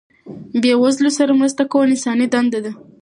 [0.61, 2.71] بې وزلو سره مرسته کول انساني دنده ده.